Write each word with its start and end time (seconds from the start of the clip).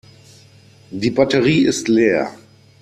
Die 0.89 1.11
Batterie 1.11 1.63
ist 1.67 1.87
leer. 1.87 2.31